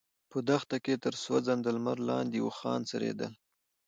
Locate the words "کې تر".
0.85-1.13